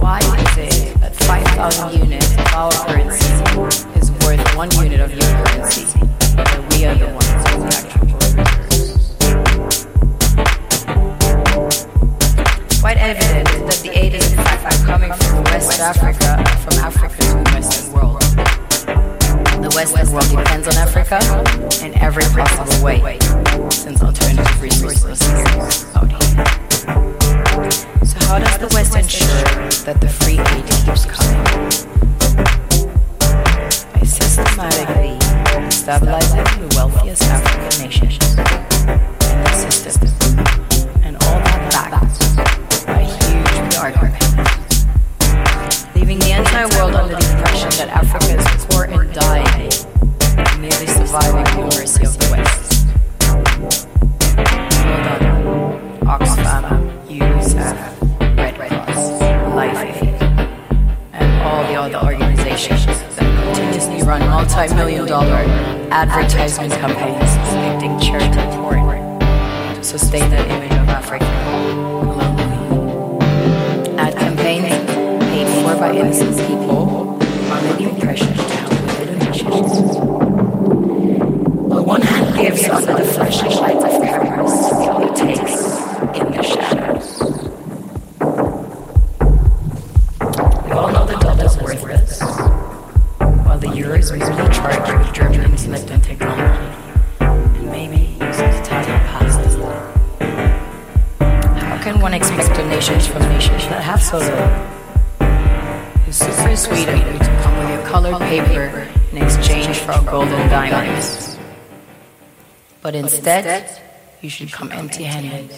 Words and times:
Why 0.02 0.18
is 0.18 0.58
that 1.00 1.16
5,000 1.16 2.00
units 2.00 2.34
of 2.34 2.54
our 2.56 2.72
currency 2.72 3.34
is 4.00 4.10
worth 4.26 4.56
one 4.56 4.72
unit 4.82 5.00
of 5.00 5.12
your 5.12 5.22
currency, 5.22 5.86
we 6.72 6.86
are 6.86 6.96
the 6.96 7.06
ones 7.14 7.44
the? 7.54 7.86
Quite 12.82 12.98
evident 12.98 13.48
that 13.68 13.80
the 13.84 13.92
in 14.32 14.38
fact 14.38 14.86
coming 14.86 15.14
from 15.14 15.44
West 15.44 15.80
Africa 15.80 16.44
from 16.62 16.80
Africa 16.80 17.18
to 17.22 17.36
West 17.54 17.74
Africa. 17.74 17.83
Western 19.74 20.12
world 20.12 20.30
depends 20.30 20.68
on 20.68 20.76
Africa 20.78 21.20
in 21.84 21.98
every 21.98 22.24
possible 22.26 22.84
way, 22.84 23.18
since 23.72 24.04
alternative 24.04 24.62
resources 24.62 25.20
are 25.22 25.70
out 25.98 26.12
here. 26.12 26.46
So 28.06 28.18
how 28.28 28.38
does 28.38 28.58
the 28.60 28.70
West 28.72 28.96
ensure 28.96 29.28
that 29.86 30.00
the 30.00 30.08
free 30.08 30.38
aid 30.38 30.66
keeps 30.86 31.06
coming? 31.06 31.44
By 33.94 34.06
systematically 34.06 35.20
stabilizing 35.72 36.44
the 36.62 36.76
wealthiest 36.76 37.24
African 37.24 37.84
nations 37.84 38.23
the 61.90 62.06
organizations 62.06 62.86
that 62.86 63.46
continuously 63.46 64.02
run 64.04 64.22
multi-million 64.30 65.06
dollar 65.06 65.44
advertisement 65.92 66.72
campaigns 66.74 67.36
depicting 67.52 68.00
charity 68.00 68.40
porn 68.58 69.20
to 69.76 69.84
sustain 69.84 70.30
that 70.30 70.48
image 70.50 70.72
of 70.72 70.88
Africa 70.88 71.26
globally. 72.16 73.20
Ad 73.98 74.16
campaigns 74.16 74.86
paid 75.26 75.48
for 75.62 75.76
by 75.80 75.94
innocent 75.94 76.38
people 76.48 77.22
under 77.52 77.74
the 77.74 77.90
impression 77.90 78.30
with 78.30 78.98
their 78.98 79.06
donations. 79.18 79.98
On 81.72 81.86
one 81.86 82.02
hand 82.02 82.36
gives 82.38 82.64
under 82.70 82.94
the 82.94 83.04
flashing 83.12 83.52
light 83.60 83.93
But 112.84 112.96
instead, 112.96 113.80
you 114.20 114.30
should 114.30 114.52
come 114.52 114.70
empty 114.74 115.06
handed, 115.06 115.50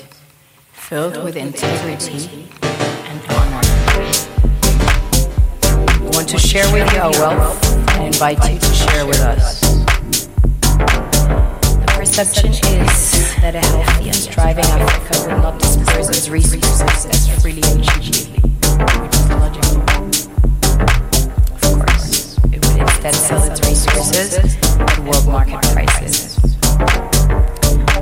filled 0.73 1.23
with 1.23 1.35
integrity 1.35 2.47
and 2.61 3.19
honor. 3.31 3.61
We 6.03 6.09
want 6.15 6.29
to 6.29 6.37
share 6.37 6.71
with 6.71 6.93
you 6.93 6.99
our 6.99 7.09
wealth 7.13 7.65
and 7.95 8.13
invite 8.13 8.37
you 8.47 8.59
to 8.59 8.73
share 8.75 9.07
with 9.07 9.19
us. 9.21 9.61
The 11.81 11.93
perception 11.97 12.51
is 12.51 13.35
that 13.41 13.55
a 13.55 13.59
healthy 13.59 14.09
and 14.09 14.17
thriving 14.17 14.65
Africa 14.65 15.27
will 15.27 15.41
not 15.41 15.59
disperse 15.59 16.09
its 16.09 16.29
resources 16.29 17.05
as 17.07 17.41
freely 17.41 17.63
and 17.65 17.83
cheaply, 17.83 18.39
which 19.01 19.15
is 19.15 19.29
logical. 19.31 19.81
Of 21.55 21.61
course, 21.73 22.37
it 22.53 22.63
would 22.67 22.77
instead 22.81 23.15
sell 23.15 23.41
its 23.51 23.59
resources 23.67 24.37
at 24.37 24.99
world 24.99 25.27
market 25.27 25.59
prices, 25.73 26.24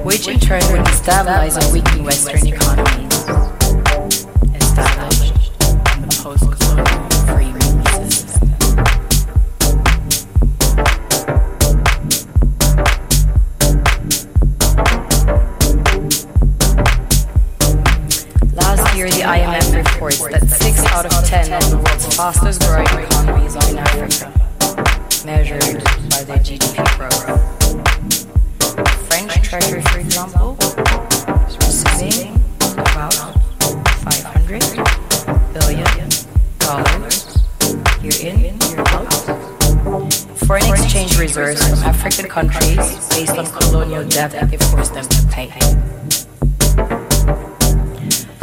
which 0.03 0.27
in 0.27 0.39
turn 0.39 0.61
would 0.71 0.81
destabilize 0.85 1.57
and 1.61 1.73
weaken 1.73 2.03
Western 2.03 2.45
economies 2.45 3.52
from 41.33 41.79
African 41.83 42.29
countries 42.29 42.77
based 43.09 43.35
on 43.35 43.47
colonial 43.47 44.07
debt 44.07 44.29
that 44.33 44.51
they 44.51 44.57
forced 44.57 44.93
them 44.93 45.03
to 45.03 45.27
pay. 45.31 45.49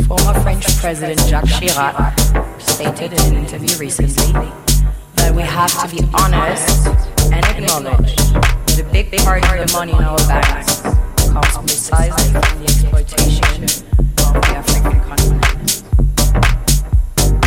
Former 0.08 0.40
French 0.40 0.66
President 0.78 1.20
Jacques 1.20 1.44
Chirac 1.44 2.60
stated 2.60 3.12
in 3.12 3.20
an 3.20 3.44
interview 3.44 3.78
recently 3.78 4.50
that 5.14 5.32
we 5.32 5.42
have 5.42 5.70
to 5.80 5.96
be 5.96 6.02
honest 6.14 6.88
and 7.30 7.44
acknowledge 7.46 8.16
that 8.66 8.80
a 8.80 8.84
big 8.90 9.16
part 9.18 9.44
of 9.44 9.68
the 9.68 9.72
money 9.72 9.92
in 9.92 10.02
our 10.02 10.18
banks 10.26 10.80
comes 10.80 11.58
precisely 11.58 12.32
from 12.32 12.58
the 12.58 12.64
exploitation 12.64 13.62
of 14.18 14.34
the 14.34 14.50
African 14.58 15.00
continent. 15.06 15.84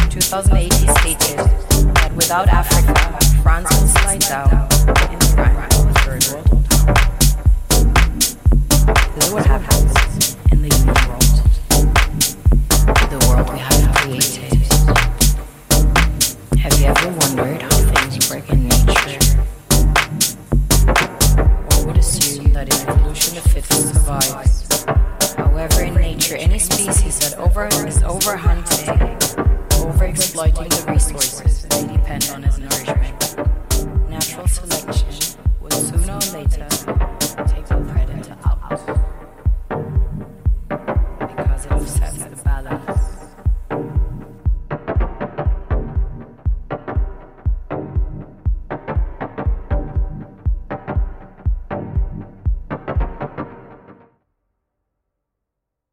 In 0.03 0.09
2008, 0.09 0.73
he 0.73 0.87
stated 0.87 1.37
that 1.95 2.13
without 2.15 2.47
Africa, 2.47 3.19
France 3.43 3.69
will 3.77 3.87
slide 3.87 4.21
down 4.21 4.73
world. 5.35 6.45
This 9.15 9.25
is 9.25 9.33
what 9.33 9.45
happens 9.45 10.02